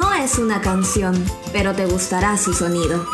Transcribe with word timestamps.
No 0.00 0.14
es 0.14 0.38
una 0.38 0.62
canción, 0.62 1.14
pero 1.52 1.74
te 1.74 1.84
gustará 1.84 2.38
su 2.38 2.54
sonido. 2.54 3.04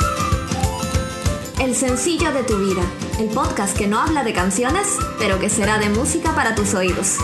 El 1.60 1.74
sencillo 1.74 2.32
de 2.32 2.44
tu 2.44 2.58
vida, 2.58 2.82
el 3.18 3.28
podcast 3.28 3.76
que 3.76 3.88
no 3.88 4.00
habla 4.00 4.22
de 4.22 4.32
canciones, 4.32 4.86
pero 5.18 5.40
que 5.40 5.50
será 5.50 5.78
de 5.78 5.88
música 5.88 6.32
para 6.36 6.54
tus 6.54 6.74
oídos. 6.74 7.16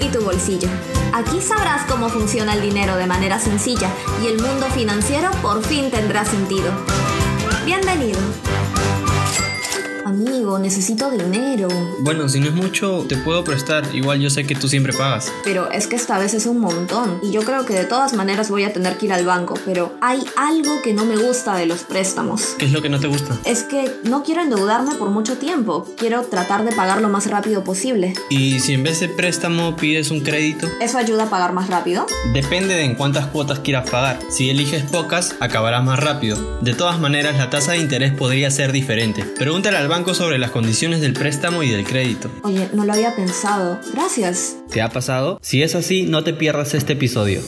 Y 0.00 0.08
tu 0.08 0.24
bolsillo. 0.24 0.68
Aquí 1.12 1.40
sabrás 1.40 1.86
cómo 1.88 2.08
funciona 2.08 2.54
el 2.54 2.62
dinero 2.62 2.96
de 2.96 3.06
manera 3.06 3.38
sencilla 3.38 3.88
y 4.20 4.26
el 4.26 4.42
mundo 4.42 4.66
financiero 4.74 5.30
por 5.40 5.64
fin 5.64 5.92
tendrá 5.92 6.24
sentido. 6.24 6.72
Bienvenido. 7.64 8.18
Amigo, 10.14 10.60
necesito 10.60 11.10
dinero. 11.10 11.66
Bueno, 11.98 12.28
si 12.28 12.38
no 12.38 12.46
es 12.46 12.54
mucho, 12.54 13.04
te 13.08 13.16
puedo 13.16 13.42
prestar. 13.42 13.82
Igual 13.92 14.20
yo 14.20 14.30
sé 14.30 14.46
que 14.46 14.54
tú 14.54 14.68
siempre 14.68 14.92
pagas. 14.92 15.32
Pero 15.42 15.72
es 15.72 15.88
que 15.88 15.96
esta 15.96 16.18
vez 16.18 16.34
es 16.34 16.46
un 16.46 16.60
montón. 16.60 17.18
Y 17.20 17.32
yo 17.32 17.42
creo 17.42 17.66
que 17.66 17.74
de 17.74 17.84
todas 17.84 18.12
maneras 18.12 18.48
voy 18.48 18.62
a 18.62 18.72
tener 18.72 18.96
que 18.96 19.06
ir 19.06 19.12
al 19.12 19.26
banco. 19.26 19.54
Pero 19.64 19.94
hay 20.00 20.24
algo 20.36 20.82
que 20.82 20.94
no 20.94 21.04
me 21.04 21.16
gusta 21.16 21.56
de 21.56 21.66
los 21.66 21.82
préstamos. 21.82 22.54
¿Qué 22.58 22.66
es 22.66 22.72
lo 22.72 22.80
que 22.80 22.88
no 22.88 23.00
te 23.00 23.08
gusta? 23.08 23.36
Es 23.44 23.64
que 23.64 23.90
no 24.04 24.22
quiero 24.22 24.42
endeudarme 24.42 24.94
por 24.94 25.10
mucho 25.10 25.36
tiempo. 25.36 25.84
Quiero 25.96 26.22
tratar 26.22 26.64
de 26.64 26.70
pagar 26.70 27.00
lo 27.00 27.08
más 27.08 27.28
rápido 27.28 27.64
posible. 27.64 28.14
¿Y 28.30 28.60
si 28.60 28.74
en 28.74 28.84
vez 28.84 29.00
de 29.00 29.08
préstamo 29.08 29.74
pides 29.74 30.12
un 30.12 30.20
crédito? 30.20 30.68
¿Eso 30.80 30.96
ayuda 30.96 31.24
a 31.24 31.30
pagar 31.30 31.52
más 31.54 31.66
rápido? 31.68 32.06
Depende 32.32 32.74
de 32.74 32.84
en 32.84 32.94
cuántas 32.94 33.26
cuotas 33.26 33.58
quieras 33.58 33.90
pagar. 33.90 34.20
Si 34.30 34.48
eliges 34.48 34.84
pocas, 34.84 35.34
acabarás 35.40 35.82
más 35.82 35.98
rápido. 35.98 36.60
De 36.60 36.72
todas 36.72 37.00
maneras, 37.00 37.36
la 37.36 37.50
tasa 37.50 37.72
de 37.72 37.78
interés 37.78 38.12
podría 38.12 38.52
ser 38.52 38.70
diferente. 38.70 39.24
Pregúntale 39.24 39.76
al 39.76 39.88
banco 39.88 40.03
sobre 40.12 40.38
las 40.38 40.50
condiciones 40.50 41.00
del 41.00 41.14
préstamo 41.14 41.62
y 41.62 41.70
del 41.70 41.84
crédito. 41.84 42.30
Oye, 42.42 42.68
no 42.74 42.84
lo 42.84 42.92
había 42.92 43.16
pensado. 43.16 43.78
Gracias. 43.94 44.56
¿Te 44.70 44.82
ha 44.82 44.90
pasado? 44.90 45.38
Si 45.40 45.62
es 45.62 45.74
así, 45.74 46.02
no 46.02 46.24
te 46.24 46.34
pierdas 46.34 46.74
este 46.74 46.92
episodio. 46.92 47.40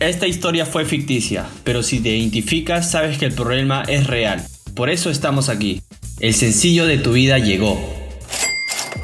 Esta 0.00 0.26
historia 0.26 0.66
fue 0.66 0.84
ficticia, 0.84 1.46
pero 1.62 1.82
si 1.82 2.00
te 2.00 2.08
identificas 2.10 2.90
sabes 2.90 3.18
que 3.18 3.26
el 3.26 3.32
problema 3.32 3.82
es 3.86 4.06
real. 4.06 4.44
Por 4.74 4.90
eso 4.90 5.10
estamos 5.10 5.48
aquí. 5.48 5.82
El 6.20 6.34
sencillo 6.34 6.86
de 6.86 6.98
tu 6.98 7.12
vida 7.12 7.38
llegó. 7.38 7.99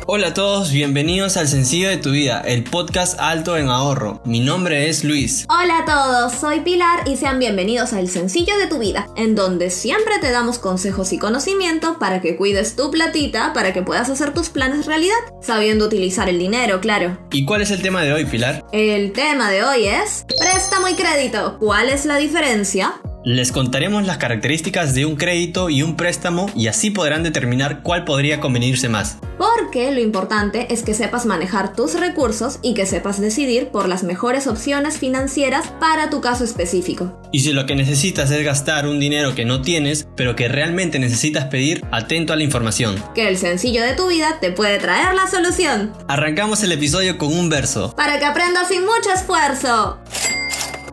Hola 0.08 0.28
a 0.28 0.34
todos, 0.34 0.70
bienvenidos 0.70 1.36
al 1.36 1.48
Sencillo 1.48 1.88
de 1.88 1.96
tu 1.96 2.12
Vida, 2.12 2.40
el 2.40 2.62
podcast 2.62 3.18
alto 3.18 3.56
en 3.56 3.68
ahorro. 3.68 4.20
Mi 4.24 4.38
nombre 4.38 4.88
es 4.88 5.02
Luis. 5.02 5.46
Hola 5.48 5.78
a 5.78 5.84
todos, 5.84 6.32
soy 6.32 6.60
Pilar 6.60 7.08
y 7.08 7.16
sean 7.16 7.40
bienvenidos 7.40 7.92
al 7.92 8.08
Sencillo 8.08 8.56
de 8.56 8.68
tu 8.68 8.78
Vida, 8.78 9.08
en 9.16 9.34
donde 9.34 9.68
siempre 9.68 10.20
te 10.20 10.30
damos 10.30 10.60
consejos 10.60 11.12
y 11.12 11.18
conocimiento 11.18 11.98
para 11.98 12.20
que 12.20 12.36
cuides 12.36 12.76
tu 12.76 12.92
platita, 12.92 13.52
para 13.52 13.72
que 13.72 13.82
puedas 13.82 14.08
hacer 14.08 14.32
tus 14.32 14.48
planes 14.48 14.86
realidad, 14.86 15.16
sabiendo 15.42 15.86
utilizar 15.86 16.28
el 16.28 16.38
dinero, 16.38 16.80
claro. 16.80 17.18
¿Y 17.32 17.44
cuál 17.44 17.62
es 17.62 17.72
el 17.72 17.82
tema 17.82 18.02
de 18.02 18.12
hoy, 18.12 18.26
Pilar? 18.26 18.64
El 18.70 19.10
tema 19.10 19.50
de 19.50 19.64
hoy 19.64 19.86
es 19.86 20.24
préstamo 20.38 20.86
y 20.86 20.94
crédito. 20.94 21.56
¿Cuál 21.58 21.88
es 21.88 22.06
la 22.06 22.16
diferencia? 22.18 22.94
Les 23.28 23.50
contaremos 23.50 24.06
las 24.06 24.18
características 24.18 24.94
de 24.94 25.04
un 25.04 25.16
crédito 25.16 25.68
y 25.68 25.82
un 25.82 25.96
préstamo 25.96 26.48
y 26.54 26.68
así 26.68 26.92
podrán 26.92 27.24
determinar 27.24 27.82
cuál 27.82 28.04
podría 28.04 28.38
convenirse 28.38 28.88
más. 28.88 29.18
Porque 29.36 29.90
lo 29.90 29.98
importante 29.98 30.72
es 30.72 30.84
que 30.84 30.94
sepas 30.94 31.26
manejar 31.26 31.74
tus 31.74 31.98
recursos 31.98 32.60
y 32.62 32.74
que 32.74 32.86
sepas 32.86 33.20
decidir 33.20 33.70
por 33.70 33.88
las 33.88 34.04
mejores 34.04 34.46
opciones 34.46 34.98
financieras 34.98 35.66
para 35.80 36.08
tu 36.08 36.20
caso 36.20 36.44
específico. 36.44 37.20
Y 37.32 37.40
si 37.40 37.52
lo 37.52 37.66
que 37.66 37.74
necesitas 37.74 38.30
es 38.30 38.44
gastar 38.44 38.86
un 38.86 39.00
dinero 39.00 39.34
que 39.34 39.44
no 39.44 39.60
tienes, 39.60 40.06
pero 40.14 40.36
que 40.36 40.46
realmente 40.46 41.00
necesitas 41.00 41.46
pedir, 41.46 41.84
atento 41.90 42.32
a 42.32 42.36
la 42.36 42.44
información. 42.44 42.94
Que 43.16 43.26
el 43.26 43.38
sencillo 43.38 43.82
de 43.82 43.94
tu 43.94 44.06
vida 44.06 44.38
te 44.40 44.52
puede 44.52 44.78
traer 44.78 45.16
la 45.16 45.28
solución. 45.28 45.92
Arrancamos 46.06 46.62
el 46.62 46.70
episodio 46.70 47.18
con 47.18 47.36
un 47.36 47.48
verso. 47.48 47.92
Para 47.96 48.20
que 48.20 48.24
aprendas 48.24 48.68
sin 48.68 48.82
mucho 48.82 49.12
esfuerzo. 49.12 49.98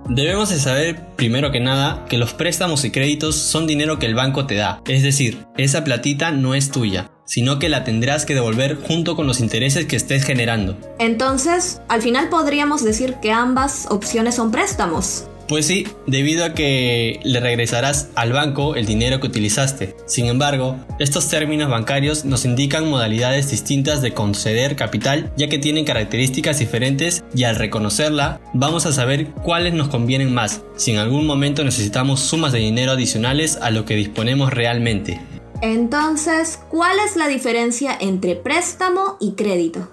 Debemos 0.10 0.50
de 0.50 0.60
saber, 0.60 1.00
primero 1.16 1.52
que 1.52 1.60
nada, 1.60 2.06
que 2.10 2.18
los 2.18 2.34
préstamos 2.34 2.84
y 2.84 2.92
créditos 2.92 3.36
son 3.36 3.68
dinero 3.68 4.00
que 4.00 4.06
el 4.06 4.16
banco 4.16 4.46
te 4.46 4.56
da. 4.56 4.82
Es 4.86 5.02
decir, 5.02 5.46
esa 5.58 5.84
platita 5.84 6.32
no 6.32 6.56
es 6.56 6.72
tuya, 6.72 7.10
sino 7.26 7.58
que 7.58 7.70
la 7.70 7.84
tendrás 7.84 8.26
que 8.26 8.34
devolver 8.34 8.76
junto 8.76 9.16
con 9.16 9.28
los 9.28 9.40
intereses 9.40 9.86
que 9.86 9.96
estés 9.96 10.26
generando. 10.26 10.78
Entonces, 11.00 11.82
al 11.88 12.02
final 12.02 12.30
podríamos 12.30 12.84
decir 12.84 13.16
que 13.22 13.32
ambas 13.32 13.88
opciones 13.90 14.36
son 14.36 14.52
préstamos. 14.52 15.26
Pues 15.54 15.68
sí, 15.68 15.88
debido 16.08 16.46
a 16.46 16.56
que 16.56 17.20
le 17.24 17.40
regresarás 17.40 18.10
al 18.16 18.34
banco 18.34 18.74
el 18.74 18.88
dinero 18.88 19.20
que 19.20 19.28
utilizaste. 19.28 19.96
Sin 20.08 20.26
embargo, 20.26 20.78
estos 20.98 21.30
términos 21.30 21.70
bancarios 21.70 22.26
nos 22.26 22.44
indican 22.44 22.90
modalidades 22.90 23.52
distintas 23.52 24.02
de 24.02 24.16
conceder 24.16 24.76
capital 24.76 25.32
ya 25.38 25.50
que 25.50 25.60
tienen 25.60 25.86
características 25.86 26.58
diferentes 26.58 27.24
y 27.36 27.44
al 27.44 27.58
reconocerla 27.58 28.42
vamos 28.56 28.88
a 28.88 28.94
saber 28.94 29.28
cuáles 29.28 29.76
nos 29.76 29.90
convienen 29.90 30.34
más 30.34 30.64
si 30.76 30.90
en 30.90 30.98
algún 30.98 31.28
momento 31.28 31.64
necesitamos 31.64 32.22
sumas 32.22 32.52
de 32.52 32.58
dinero 32.58 32.94
adicionales 32.94 33.60
a 33.62 33.70
lo 33.70 33.86
que 33.86 33.96
disponemos 33.96 34.52
realmente. 34.52 35.22
Entonces, 35.62 36.62
¿cuál 36.72 36.98
es 37.08 37.16
la 37.16 37.28
diferencia 37.28 37.96
entre 38.02 38.36
préstamo 38.36 39.18
y 39.20 39.34
crédito? 39.34 39.88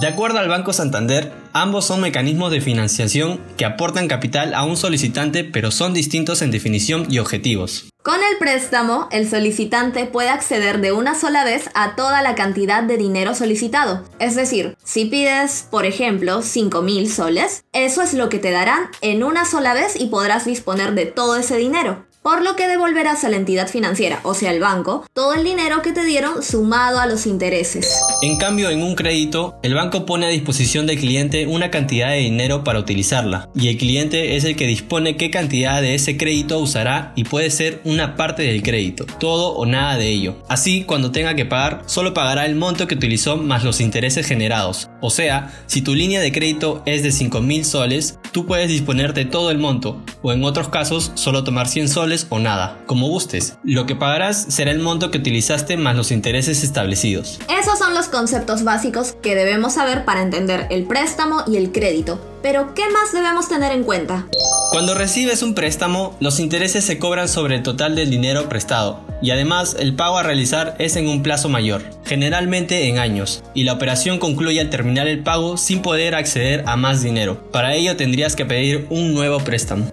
De 0.00 0.06
acuerdo 0.06 0.38
al 0.38 0.48
Banco 0.48 0.72
Santander, 0.72 1.43
ambos 1.54 1.86
son 1.86 2.02
mecanismos 2.02 2.52
de 2.52 2.60
financiación 2.60 3.40
que 3.56 3.64
aportan 3.64 4.08
capital 4.08 4.52
a 4.54 4.64
un 4.64 4.76
solicitante 4.76 5.44
pero 5.44 5.70
son 5.70 5.94
distintos 5.94 6.42
en 6.42 6.50
definición 6.50 7.06
y 7.08 7.18
objetivos. 7.18 7.86
Con 8.02 8.16
el 8.16 8.36
préstamo, 8.38 9.08
el 9.12 9.26
solicitante 9.30 10.04
puede 10.04 10.28
acceder 10.28 10.82
de 10.82 10.92
una 10.92 11.18
sola 11.18 11.42
vez 11.42 11.70
a 11.72 11.96
toda 11.96 12.20
la 12.20 12.34
cantidad 12.34 12.82
de 12.82 12.98
dinero 12.98 13.34
solicitado. 13.34 14.04
Es 14.18 14.34
decir, 14.34 14.76
si 14.84 15.06
pides, 15.06 15.66
por 15.70 15.86
ejemplo, 15.86 16.42
5.000 16.42 17.08
soles, 17.08 17.64
eso 17.72 18.02
es 18.02 18.12
lo 18.12 18.28
que 18.28 18.38
te 18.38 18.50
darán 18.50 18.90
en 19.00 19.22
una 19.22 19.46
sola 19.46 19.72
vez 19.72 19.98
y 19.98 20.08
podrás 20.08 20.44
disponer 20.44 20.94
de 20.94 21.06
todo 21.06 21.36
ese 21.36 21.56
dinero 21.56 22.04
por 22.24 22.42
lo 22.42 22.56
que 22.56 22.66
devolverás 22.66 23.22
a 23.24 23.28
la 23.28 23.36
entidad 23.36 23.68
financiera, 23.68 24.20
o 24.22 24.32
sea, 24.32 24.48
al 24.48 24.58
banco, 24.58 25.04
todo 25.12 25.34
el 25.34 25.44
dinero 25.44 25.82
que 25.82 25.92
te 25.92 26.06
dieron 26.06 26.42
sumado 26.42 26.98
a 26.98 27.04
los 27.04 27.26
intereses. 27.26 28.00
En 28.22 28.38
cambio, 28.38 28.70
en 28.70 28.82
un 28.82 28.94
crédito, 28.94 29.56
el 29.62 29.74
banco 29.74 30.06
pone 30.06 30.24
a 30.24 30.30
disposición 30.30 30.86
del 30.86 30.98
cliente 30.98 31.46
una 31.46 31.70
cantidad 31.70 32.08
de 32.08 32.20
dinero 32.20 32.64
para 32.64 32.78
utilizarla, 32.78 33.50
y 33.54 33.68
el 33.68 33.76
cliente 33.76 34.36
es 34.36 34.44
el 34.44 34.56
que 34.56 34.66
dispone 34.66 35.18
qué 35.18 35.30
cantidad 35.30 35.82
de 35.82 35.94
ese 35.94 36.16
crédito 36.16 36.58
usará 36.60 37.12
y 37.14 37.24
puede 37.24 37.50
ser 37.50 37.82
una 37.84 38.16
parte 38.16 38.42
del 38.42 38.62
crédito, 38.62 39.04
todo 39.20 39.52
o 39.52 39.66
nada 39.66 39.98
de 39.98 40.08
ello. 40.08 40.38
Así, 40.48 40.84
cuando 40.84 41.12
tenga 41.12 41.34
que 41.34 41.44
pagar, 41.44 41.82
solo 41.84 42.14
pagará 42.14 42.46
el 42.46 42.54
monto 42.54 42.86
que 42.86 42.94
utilizó 42.94 43.36
más 43.36 43.64
los 43.64 43.82
intereses 43.82 44.26
generados. 44.26 44.88
O 45.02 45.10
sea, 45.10 45.52
si 45.66 45.82
tu 45.82 45.94
línea 45.94 46.22
de 46.22 46.32
crédito 46.32 46.82
es 46.86 47.02
de 47.02 47.10
5.000 47.10 47.64
soles, 47.64 48.18
tú 48.32 48.46
puedes 48.46 48.70
disponer 48.70 49.12
de 49.12 49.26
todo 49.26 49.50
el 49.50 49.58
monto, 49.58 50.02
o 50.22 50.32
en 50.32 50.42
otros 50.42 50.68
casos, 50.70 51.12
solo 51.16 51.44
tomar 51.44 51.68
100 51.68 51.90
soles 51.90 52.13
o 52.30 52.38
nada, 52.38 52.78
como 52.86 53.08
gustes. 53.08 53.56
Lo 53.64 53.86
que 53.86 53.96
pagarás 53.96 54.46
será 54.48 54.70
el 54.70 54.78
monto 54.78 55.10
que 55.10 55.18
utilizaste 55.18 55.76
más 55.76 55.96
los 55.96 56.10
intereses 56.10 56.62
establecidos. 56.62 57.40
Esos 57.60 57.78
son 57.78 57.94
los 57.94 58.08
conceptos 58.08 58.64
básicos 58.64 59.16
que 59.22 59.34
debemos 59.34 59.74
saber 59.74 60.04
para 60.04 60.22
entender 60.22 60.66
el 60.70 60.84
préstamo 60.84 61.42
y 61.46 61.56
el 61.56 61.72
crédito. 61.72 62.20
Pero, 62.42 62.74
¿qué 62.74 62.82
más 62.90 63.12
debemos 63.12 63.48
tener 63.48 63.72
en 63.72 63.84
cuenta? 63.84 64.26
Cuando 64.70 64.94
recibes 64.94 65.42
un 65.42 65.54
préstamo, 65.54 66.16
los 66.20 66.40
intereses 66.40 66.84
se 66.84 66.98
cobran 66.98 67.28
sobre 67.28 67.56
el 67.56 67.62
total 67.62 67.94
del 67.94 68.10
dinero 68.10 68.48
prestado, 68.48 69.00
y 69.22 69.30
además 69.30 69.76
el 69.78 69.94
pago 69.94 70.18
a 70.18 70.22
realizar 70.22 70.76
es 70.78 70.96
en 70.96 71.08
un 71.08 71.22
plazo 71.22 71.48
mayor, 71.48 71.82
generalmente 72.04 72.88
en 72.88 72.98
años, 72.98 73.42
y 73.54 73.64
la 73.64 73.72
operación 73.72 74.18
concluye 74.18 74.60
al 74.60 74.70
terminar 74.70 75.06
el 75.06 75.22
pago 75.22 75.56
sin 75.56 75.80
poder 75.80 76.14
acceder 76.14 76.64
a 76.66 76.76
más 76.76 77.02
dinero. 77.02 77.50
Para 77.50 77.74
ello 77.74 77.96
tendrías 77.96 78.36
que 78.36 78.44
pedir 78.44 78.86
un 78.90 79.14
nuevo 79.14 79.38
préstamo. 79.38 79.90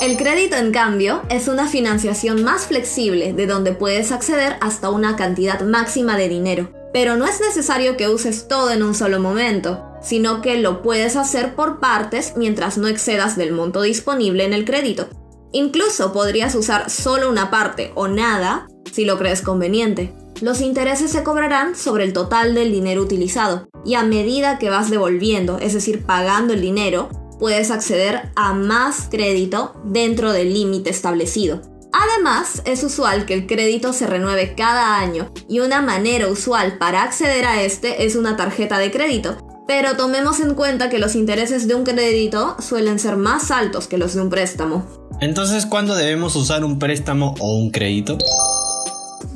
El 0.00 0.18
crédito, 0.18 0.56
en 0.56 0.72
cambio, 0.72 1.22
es 1.30 1.48
una 1.48 1.68
financiación 1.68 2.44
más 2.44 2.66
flexible 2.66 3.32
de 3.32 3.46
donde 3.46 3.72
puedes 3.72 4.12
acceder 4.12 4.56
hasta 4.60 4.90
una 4.90 5.16
cantidad 5.16 5.62
máxima 5.62 6.18
de 6.18 6.28
dinero. 6.28 6.70
Pero 6.92 7.16
no 7.16 7.26
es 7.26 7.40
necesario 7.40 7.96
que 7.96 8.08
uses 8.08 8.46
todo 8.46 8.70
en 8.70 8.82
un 8.82 8.94
solo 8.94 9.20
momento, 9.20 9.84
sino 10.02 10.42
que 10.42 10.58
lo 10.58 10.82
puedes 10.82 11.16
hacer 11.16 11.54
por 11.54 11.80
partes 11.80 12.34
mientras 12.36 12.76
no 12.76 12.88
excedas 12.88 13.36
del 13.36 13.52
monto 13.52 13.80
disponible 13.80 14.44
en 14.44 14.52
el 14.52 14.66
crédito. 14.66 15.08
Incluso 15.52 16.12
podrías 16.12 16.54
usar 16.54 16.90
solo 16.90 17.30
una 17.30 17.50
parte 17.50 17.92
o 17.94 18.06
nada 18.06 18.68
si 18.92 19.06
lo 19.06 19.16
crees 19.18 19.40
conveniente. 19.40 20.12
Los 20.42 20.60
intereses 20.60 21.10
se 21.10 21.22
cobrarán 21.22 21.74
sobre 21.74 22.04
el 22.04 22.12
total 22.12 22.54
del 22.54 22.70
dinero 22.70 23.00
utilizado 23.00 23.68
y 23.86 23.94
a 23.94 24.02
medida 24.02 24.58
que 24.58 24.68
vas 24.68 24.90
devolviendo, 24.90 25.58
es 25.58 25.72
decir, 25.72 26.04
pagando 26.04 26.52
el 26.52 26.60
dinero, 26.60 27.08
puedes 27.38 27.70
acceder 27.70 28.30
a 28.36 28.52
más 28.52 29.08
crédito 29.10 29.74
dentro 29.84 30.32
del 30.32 30.52
límite 30.52 30.90
establecido. 30.90 31.62
Además, 31.92 32.62
es 32.66 32.82
usual 32.84 33.24
que 33.24 33.34
el 33.34 33.46
crédito 33.46 33.92
se 33.92 34.06
renueve 34.06 34.54
cada 34.54 34.98
año 34.98 35.30
y 35.48 35.60
una 35.60 35.80
manera 35.80 36.28
usual 36.28 36.76
para 36.78 37.02
acceder 37.02 37.46
a 37.46 37.62
este 37.62 38.04
es 38.04 38.16
una 38.16 38.36
tarjeta 38.36 38.78
de 38.78 38.90
crédito. 38.90 39.38
Pero 39.66 39.96
tomemos 39.96 40.40
en 40.40 40.54
cuenta 40.54 40.90
que 40.90 40.98
los 40.98 41.14
intereses 41.14 41.66
de 41.66 41.74
un 41.74 41.84
crédito 41.84 42.56
suelen 42.60 42.98
ser 42.98 43.16
más 43.16 43.50
altos 43.50 43.88
que 43.88 43.98
los 43.98 44.14
de 44.14 44.20
un 44.20 44.30
préstamo. 44.30 44.86
Entonces, 45.20 45.64
¿cuándo 45.64 45.94
debemos 45.94 46.36
usar 46.36 46.64
un 46.64 46.78
préstamo 46.78 47.34
o 47.40 47.56
un 47.56 47.70
crédito? 47.70 48.18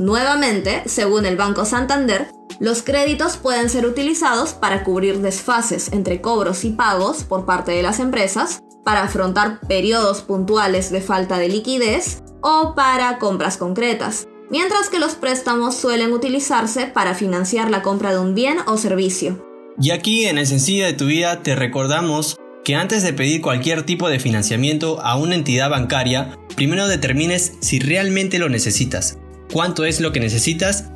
Nuevamente, 0.00 0.82
según 0.86 1.26
el 1.26 1.36
Banco 1.36 1.66
Santander, 1.66 2.28
los 2.58 2.82
créditos 2.82 3.36
pueden 3.36 3.68
ser 3.68 3.84
utilizados 3.84 4.54
para 4.54 4.82
cubrir 4.82 5.18
desfases 5.18 5.92
entre 5.92 6.22
cobros 6.22 6.64
y 6.64 6.70
pagos 6.70 7.22
por 7.22 7.44
parte 7.44 7.72
de 7.72 7.82
las 7.82 8.00
empresas, 8.00 8.62
para 8.82 9.02
afrontar 9.02 9.60
periodos 9.60 10.22
puntuales 10.22 10.90
de 10.90 11.02
falta 11.02 11.36
de 11.36 11.50
liquidez 11.50 12.22
o 12.40 12.72
para 12.74 13.18
compras 13.18 13.58
concretas, 13.58 14.26
mientras 14.50 14.88
que 14.88 14.98
los 14.98 15.16
préstamos 15.16 15.76
suelen 15.76 16.14
utilizarse 16.14 16.86
para 16.86 17.14
financiar 17.14 17.70
la 17.70 17.82
compra 17.82 18.14
de 18.14 18.20
un 18.20 18.34
bien 18.34 18.56
o 18.66 18.78
servicio. 18.78 19.46
Y 19.78 19.90
aquí 19.90 20.24
en 20.24 20.38
el 20.38 20.46
sencillo 20.46 20.86
de 20.86 20.94
tu 20.94 21.04
vida 21.04 21.42
te 21.42 21.54
recordamos 21.54 22.38
que 22.64 22.74
antes 22.74 23.02
de 23.02 23.12
pedir 23.12 23.42
cualquier 23.42 23.82
tipo 23.82 24.08
de 24.08 24.18
financiamiento 24.18 24.98
a 25.02 25.16
una 25.16 25.34
entidad 25.34 25.68
bancaria, 25.68 26.38
primero 26.56 26.88
determines 26.88 27.52
si 27.60 27.80
realmente 27.80 28.38
lo 28.38 28.48
necesitas, 28.48 29.18
cuánto 29.52 29.84
es 29.84 30.00
lo 30.00 30.12
que 30.12 30.20
necesitas 30.20 30.90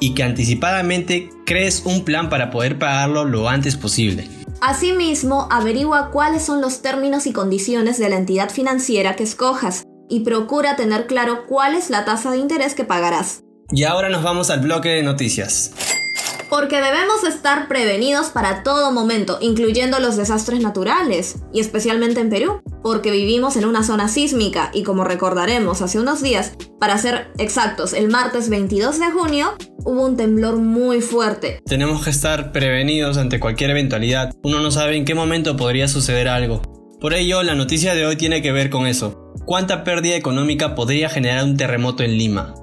y 0.00 0.14
que 0.14 0.22
anticipadamente 0.22 1.30
crees 1.44 1.82
un 1.84 2.04
plan 2.04 2.30
para 2.30 2.50
poder 2.50 2.78
pagarlo 2.78 3.24
lo 3.24 3.48
antes 3.48 3.76
posible. 3.76 4.28
Asimismo, 4.60 5.48
averigua 5.50 6.10
cuáles 6.10 6.42
son 6.42 6.60
los 6.60 6.82
términos 6.82 7.26
y 7.26 7.32
condiciones 7.32 7.98
de 7.98 8.08
la 8.08 8.16
entidad 8.16 8.50
financiera 8.50 9.16
que 9.16 9.22
escojas 9.22 9.84
y 10.08 10.20
procura 10.20 10.76
tener 10.76 11.06
claro 11.06 11.46
cuál 11.46 11.74
es 11.74 11.88
la 11.88 12.04
tasa 12.04 12.32
de 12.32 12.38
interés 12.38 12.74
que 12.74 12.84
pagarás. 12.84 13.42
Y 13.72 13.84
ahora 13.84 14.08
nos 14.08 14.22
vamos 14.22 14.50
al 14.50 14.60
bloque 14.60 14.88
de 14.88 15.02
noticias 15.02 15.72
porque 16.50 16.80
debemos 16.80 17.22
estar 17.24 17.68
prevenidos 17.68 18.30
para 18.30 18.62
todo 18.64 18.92
momento, 18.92 19.38
incluyendo 19.40 20.00
los 20.00 20.16
desastres 20.16 20.60
naturales, 20.60 21.36
y 21.52 21.60
especialmente 21.60 22.20
en 22.20 22.28
Perú, 22.28 22.60
porque 22.82 23.12
vivimos 23.12 23.56
en 23.56 23.64
una 23.64 23.84
zona 23.84 24.08
sísmica 24.08 24.70
y 24.74 24.82
como 24.82 25.04
recordaremos 25.04 25.80
hace 25.80 26.00
unos 26.00 26.22
días, 26.22 26.54
para 26.80 26.98
ser 26.98 27.30
exactos, 27.38 27.92
el 27.92 28.08
martes 28.08 28.50
22 28.50 28.98
de 28.98 29.10
junio, 29.12 29.54
hubo 29.84 30.04
un 30.04 30.16
temblor 30.16 30.56
muy 30.56 31.00
fuerte. 31.00 31.60
Tenemos 31.64 32.02
que 32.04 32.10
estar 32.10 32.50
prevenidos 32.52 33.16
ante 33.16 33.38
cualquier 33.38 33.70
eventualidad, 33.70 34.34
uno 34.42 34.60
no 34.60 34.72
sabe 34.72 34.96
en 34.96 35.04
qué 35.04 35.14
momento 35.14 35.56
podría 35.56 35.86
suceder 35.86 36.28
algo. 36.28 36.62
Por 37.00 37.14
ello, 37.14 37.42
la 37.42 37.54
noticia 37.54 37.94
de 37.94 38.04
hoy 38.04 38.16
tiene 38.16 38.42
que 38.42 38.52
ver 38.52 38.68
con 38.68 38.86
eso. 38.86 39.32
¿Cuánta 39.46 39.84
pérdida 39.84 40.16
económica 40.16 40.74
podría 40.74 41.08
generar 41.08 41.44
un 41.44 41.56
terremoto 41.56 42.02
en 42.02 42.18
Lima? 42.18 42.54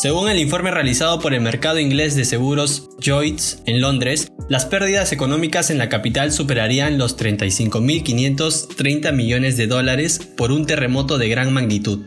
Según 0.00 0.30
el 0.30 0.38
informe 0.38 0.70
realizado 0.70 1.20
por 1.20 1.34
el 1.34 1.42
mercado 1.42 1.78
inglés 1.78 2.16
de 2.16 2.24
seguros 2.24 2.88
Lloyds 3.00 3.60
en 3.66 3.82
Londres, 3.82 4.32
las 4.48 4.64
pérdidas 4.64 5.12
económicas 5.12 5.68
en 5.68 5.76
la 5.76 5.90
capital 5.90 6.32
superarían 6.32 6.96
los 6.96 7.18
35.530 7.18 9.12
millones 9.12 9.58
de 9.58 9.66
dólares 9.66 10.18
por 10.38 10.52
un 10.52 10.64
terremoto 10.64 11.18
de 11.18 11.28
gran 11.28 11.52
magnitud. 11.52 11.98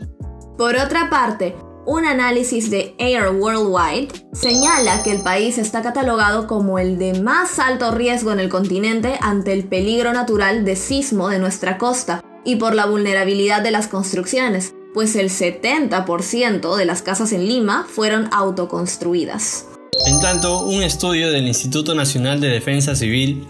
Por 0.58 0.74
otra 0.74 1.08
parte, 1.08 1.54
un 1.86 2.04
análisis 2.04 2.68
de 2.68 2.96
Air 2.98 3.28
Worldwide 3.28 4.08
señala 4.32 5.04
que 5.04 5.12
el 5.12 5.20
país 5.20 5.56
está 5.58 5.82
catalogado 5.82 6.48
como 6.48 6.80
el 6.80 6.98
de 6.98 7.20
más 7.20 7.60
alto 7.60 7.92
riesgo 7.92 8.32
en 8.32 8.40
el 8.40 8.48
continente 8.48 9.18
ante 9.20 9.52
el 9.52 9.62
peligro 9.68 10.12
natural 10.12 10.64
de 10.64 10.74
sismo 10.74 11.28
de 11.28 11.38
nuestra 11.38 11.78
costa 11.78 12.24
y 12.44 12.56
por 12.56 12.74
la 12.74 12.86
vulnerabilidad 12.86 13.62
de 13.62 13.70
las 13.70 13.86
construcciones, 13.86 14.74
pues 14.94 15.16
el 15.16 15.28
70% 15.28 16.76
de 16.76 16.84
las 16.86 17.02
casas 17.02 17.32
en 17.32 17.46
Lima 17.46 17.86
fueron 17.86 18.28
autoconstruidas. 18.32 19.66
En 20.06 20.20
tanto, 20.20 20.60
un 20.64 20.82
estudio 20.82 21.30
del 21.30 21.46
Instituto 21.46 21.94
Nacional 21.94 22.40
de 22.40 22.48
Defensa 22.48 22.96
Civil, 22.96 23.46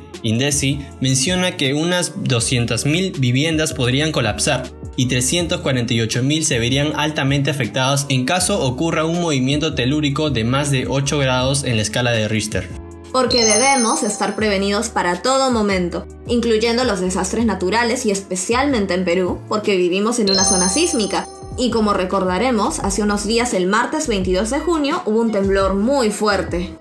menciona 1.01 1.57
que 1.57 1.75
unas 1.75 2.17
200.000 2.17 3.19
viviendas 3.21 3.75
podrían 3.75 4.11
colapsar 4.11 4.71
y 4.97 5.07
348.000 5.09 6.43
se 6.43 6.59
verían 6.59 6.93
altamente 6.97 7.51
afectadas 7.51 8.07
en 8.09 8.25
caso 8.25 8.65
ocurra 8.65 9.05
un 9.05 9.21
movimiento 9.21 9.75
telúrico 9.75 10.31
de 10.31 10.45
más 10.45 10.71
de 10.71 10.87
8 10.89 11.19
grados 11.19 11.65
en 11.65 11.77
la 11.77 11.83
escala 11.83 12.13
de 12.13 12.29
Richter 12.29 12.84
porque 13.15 13.45
debemos 13.45 14.03
estar 14.03 14.35
prevenidos 14.35 14.89
para 14.89 15.23
todo 15.23 15.53
momento, 15.53 16.05
incluyendo 16.27 16.83
los 16.83 16.99
desastres 16.99 17.47
naturales 17.47 18.07
y 18.07 18.11
especialmente 18.11 18.93
en 18.93 19.05
Perú, 19.05 19.39
porque 19.49 19.77
vivimos 19.77 20.19
en 20.19 20.31
una 20.31 20.45
zona 20.45 20.69
sísmica. 20.69 21.29
Y 21.57 21.71
como 21.71 21.95
recordaremos, 21.95 22.81
hace 22.81 23.05
unos 23.05 23.25
días, 23.25 23.55
el 23.55 23.69
martes 23.69 24.09
22 24.09 24.51
de 24.51 24.59
junio, 24.59 25.01
hubo 25.07 25.21
un 25.21 25.31
temblor 25.31 25.75
muy 25.75 26.11
fuerte. 26.11 26.77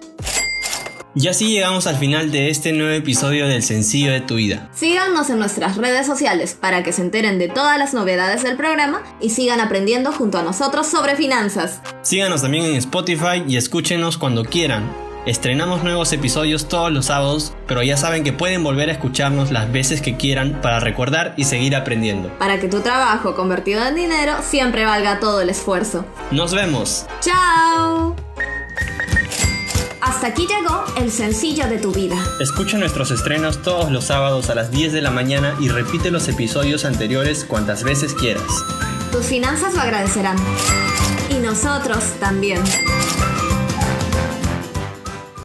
Y 1.13 1.27
así 1.27 1.50
llegamos 1.50 1.85
al 1.85 1.97
final 1.97 2.31
de 2.31 2.50
este 2.50 2.74
nuevo 2.74 2.95
episodio 2.95 3.47
del 3.47 3.62
Sencillo 3.62 4.12
de 4.12 4.21
tu 4.21 4.38
vida. 4.38 4.71
Síganos 4.74 5.29
en 5.29 5.38
nuestras 5.38 5.77
redes 5.77 6.07
sociales 6.07 6.57
para 6.59 6.81
que 6.81 6.94
se 6.94 7.03
enteren 7.03 7.38
de 7.38 7.47
todas 7.47 7.77
las 7.77 7.94
novedades 7.94 8.41
del 8.41 8.57
programa 8.57 9.03
y 9.21 9.29
sigan 9.29 9.59
aprendiendo 9.59 10.12
junto 10.12 10.39
a 10.39 10.44
nosotros 10.44 10.88
sobre 10.88 11.15
finanzas. 11.15 11.81
Síganos 12.01 12.41
también 12.41 12.65
en 12.65 12.77
Spotify 12.77 13.44
y 13.47 13.57
escúchenos 13.57 14.18
cuando 14.18 14.44
quieran. 14.44 15.02
Estrenamos 15.25 15.86
nuevos 15.86 16.12
episodios 16.12 16.68
todos 16.68 16.92
los 16.92 17.06
sábados, 17.06 17.54
pero 17.66 17.81
ya 17.81 17.96
saben 17.96 18.25
que 18.25 18.34
pueden 18.34 18.62
volver 18.62 18.90
a 18.90 18.92
escucharnos 18.92 19.52
las 19.52 19.72
veces 19.72 20.02
que 20.02 20.18
quieran 20.18 20.60
para 20.62 20.81
recordar 20.81 21.34
y 21.38 21.46
seguir 21.46 21.78
aprendiendo. 21.78 22.28
Para 22.40 22.60
que 22.60 22.68
tu 22.68 22.81
trabajo 22.81 23.34
convertido 23.34 23.88
en 23.88 23.96
dinero 23.96 24.34
siempre 24.42 24.86
valga 24.86 25.22
todo 25.22 25.40
el 25.40 25.50
esfuerzo. 25.50 26.04
Nos 26.31 26.54
vemos. 26.54 27.06
¡Chao! 27.22 28.18
Hasta 30.02 30.28
aquí 30.28 30.46
llegó 30.46 30.84
el 30.98 31.10
sencillo 31.10 31.68
de 31.68 31.78
tu 31.78 31.94
vida. 31.94 32.18
Escucha 32.42 32.78
nuestros 32.78 33.10
estrenos 33.10 33.62
todos 33.62 33.90
los 33.92 34.04
sábados 34.04 34.50
a 34.50 34.56
las 34.56 34.72
10 34.72 34.92
de 34.92 35.02
la 35.02 35.12
mañana 35.12 35.56
y 35.62 35.70
repite 35.70 36.12
los 36.12 36.28
episodios 36.28 36.84
anteriores 36.84 37.46
cuantas 37.46 37.84
veces 37.84 38.14
quieras. 38.14 38.44
Tus 39.14 39.25
finanzas 39.25 39.74
lo 39.74 39.80
agradecerán. 39.80 40.36
Y 41.30 41.36
nosotros 41.36 42.04
también. 42.20 42.62